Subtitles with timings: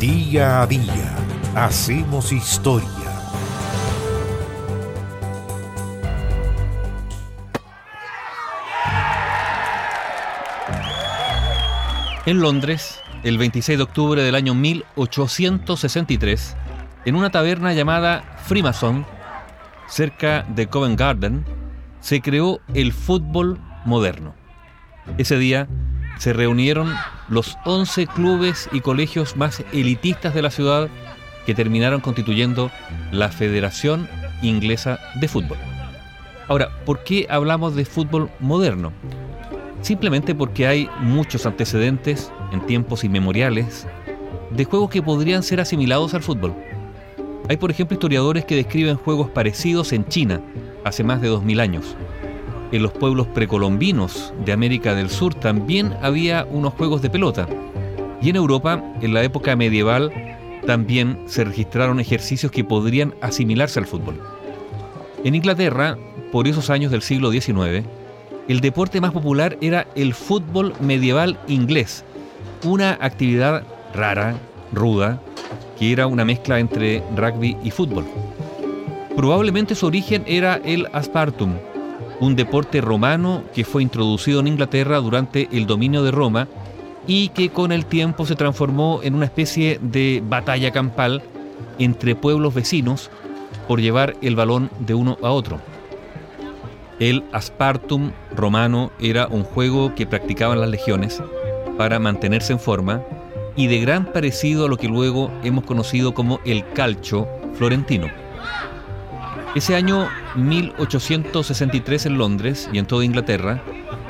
[0.00, 1.16] Día a día
[1.56, 2.88] hacemos historia.
[12.26, 16.56] En Londres, el 26 de octubre del año 1863,
[17.04, 19.04] en una taberna llamada Freemason,
[19.88, 21.44] cerca de Covent Garden,
[21.98, 24.36] se creó el fútbol moderno.
[25.16, 25.66] Ese día
[26.18, 26.94] se reunieron
[27.28, 30.88] los 11 clubes y colegios más elitistas de la ciudad
[31.46, 32.70] que terminaron constituyendo
[33.10, 34.08] la Federación
[34.42, 35.58] Inglesa de Fútbol.
[36.48, 38.92] Ahora, ¿por qué hablamos de fútbol moderno?
[39.82, 43.86] Simplemente porque hay muchos antecedentes en tiempos inmemoriales
[44.50, 46.54] de juegos que podrían ser asimilados al fútbol.
[47.48, 50.40] Hay, por ejemplo, historiadores que describen juegos parecidos en China
[50.84, 51.96] hace más de 2000 años.
[52.70, 57.48] En los pueblos precolombinos de América del Sur también había unos juegos de pelota.
[58.20, 60.12] Y en Europa, en la época medieval,
[60.66, 64.20] también se registraron ejercicios que podrían asimilarse al fútbol.
[65.24, 65.96] En Inglaterra,
[66.30, 67.86] por esos años del siglo XIX,
[68.48, 72.04] el deporte más popular era el fútbol medieval inglés,
[72.64, 73.62] una actividad
[73.94, 74.36] rara,
[74.72, 75.20] ruda,
[75.78, 78.04] que era una mezcla entre rugby y fútbol.
[79.16, 81.54] Probablemente su origen era el aspartum,
[82.20, 86.48] un deporte romano que fue introducido en Inglaterra durante el dominio de Roma
[87.06, 91.22] y que con el tiempo se transformó en una especie de batalla campal
[91.78, 93.10] entre pueblos vecinos
[93.66, 95.60] por llevar el balón de uno a otro.
[96.98, 101.22] El aspartum romano era un juego que practicaban las legiones
[101.76, 103.02] para mantenerse en forma
[103.54, 108.08] y de gran parecido a lo que luego hemos conocido como el calcio florentino.
[109.54, 113.62] Ese año 1863 en Londres y en toda Inglaterra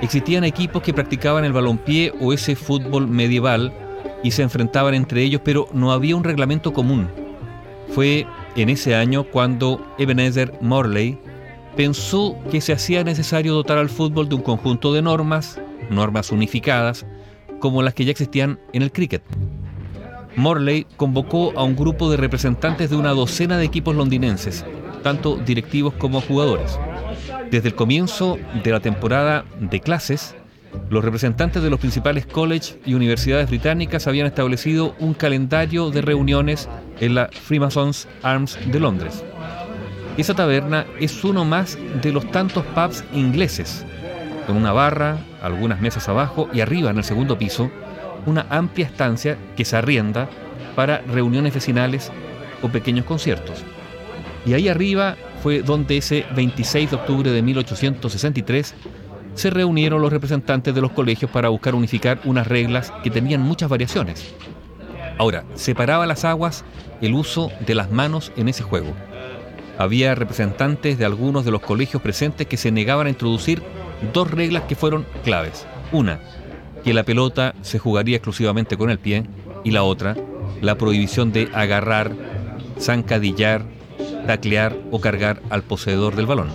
[0.00, 3.72] existían equipos que practicaban el balompié o ese fútbol medieval
[4.22, 7.08] y se enfrentaban entre ellos, pero no había un reglamento común.
[7.94, 8.26] Fue
[8.56, 11.18] en ese año cuando Ebenezer Morley
[11.76, 15.60] pensó que se hacía necesario dotar al fútbol de un conjunto de normas,
[15.90, 17.06] normas unificadas,
[17.58, 19.22] como las que ya existían en el cricket.
[20.36, 24.64] Morley convocó a un grupo de representantes de una docena de equipos londinenses
[25.02, 26.78] tanto directivos como jugadores.
[27.50, 30.34] Desde el comienzo de la temporada de clases,
[30.88, 36.68] los representantes de los principales colleges y universidades británicas habían establecido un calendario de reuniones
[37.00, 39.24] en la Freemasons Arms de Londres.
[40.16, 43.84] Esa taberna es uno más de los tantos pubs ingleses,
[44.46, 47.70] con una barra, algunas mesas abajo y arriba en el segundo piso,
[48.26, 50.28] una amplia estancia que se arrienda
[50.76, 52.10] para reuniones vecinales
[52.62, 53.64] o pequeños conciertos.
[54.46, 58.74] Y ahí arriba fue donde ese 26 de octubre de 1863
[59.34, 63.68] se reunieron los representantes de los colegios para buscar unificar unas reglas que tenían muchas
[63.68, 64.34] variaciones.
[65.18, 66.64] Ahora, separaba las aguas
[67.00, 68.94] el uso de las manos en ese juego.
[69.78, 73.62] Había representantes de algunos de los colegios presentes que se negaban a introducir
[74.12, 75.66] dos reglas que fueron claves.
[75.92, 76.20] Una,
[76.84, 79.24] que la pelota se jugaría exclusivamente con el pie,
[79.64, 80.16] y la otra,
[80.60, 82.12] la prohibición de agarrar,
[82.78, 83.64] zancadillar
[84.26, 86.48] taclear o cargar al poseedor del balón.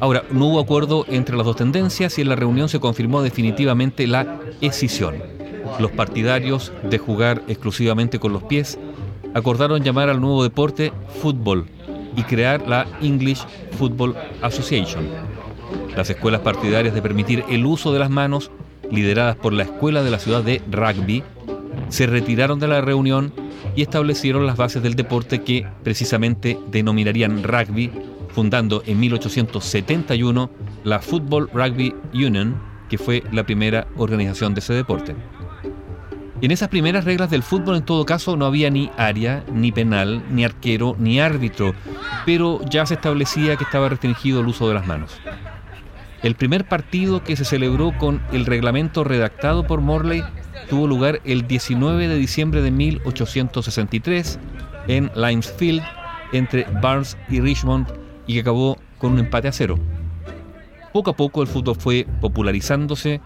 [0.00, 4.06] Ahora, no hubo acuerdo entre las dos tendencias y en la reunión se confirmó definitivamente
[4.06, 5.14] la escisión.
[5.78, 8.78] Los partidarios de jugar exclusivamente con los pies
[9.34, 11.66] acordaron llamar al nuevo deporte fútbol
[12.16, 13.46] y crear la English
[13.78, 15.06] Football Association.
[15.96, 18.50] Las escuelas partidarias de permitir el uso de las manos,
[18.90, 21.22] lideradas por la Escuela de la Ciudad de Rugby,
[21.92, 23.34] se retiraron de la reunión
[23.76, 27.90] y establecieron las bases del deporte que precisamente denominarían rugby,
[28.30, 30.50] fundando en 1871
[30.84, 32.58] la Football Rugby Union,
[32.88, 35.14] que fue la primera organización de ese deporte.
[36.40, 40.24] En esas primeras reglas del fútbol, en todo caso, no había ni área, ni penal,
[40.30, 41.74] ni arquero, ni árbitro,
[42.24, 45.12] pero ya se establecía que estaba restringido el uso de las manos.
[46.22, 50.24] El primer partido que se celebró con el reglamento redactado por Morley
[50.68, 54.38] tuvo lugar el 19 de diciembre de 1863
[54.88, 55.82] en Limesfield
[56.32, 57.86] entre Barnes y Richmond
[58.26, 59.78] y que acabó con un empate a cero.
[60.92, 63.20] Poco a poco el fútbol fue popularizándose,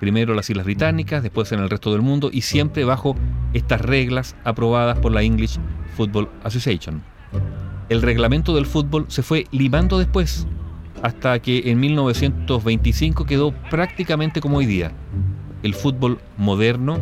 [0.00, 3.14] primero en las Islas Británicas, después en el resto del mundo y siempre bajo
[3.52, 5.58] estas reglas aprobadas por la English
[5.96, 7.02] Football Association.
[7.88, 10.46] El reglamento del fútbol se fue limando después,
[11.02, 14.92] hasta que en 1925 quedó prácticamente como hoy día,
[15.62, 16.98] el fútbol moderno,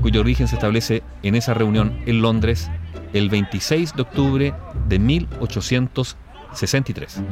[0.00, 2.70] cuyo origen se establece en esa reunión en Londres
[3.12, 4.54] el 26 de octubre
[4.88, 7.22] de 1863.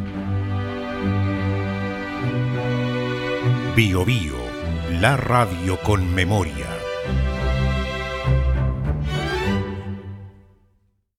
[3.76, 4.34] Bio Bio,
[5.00, 6.79] la radio con memoria.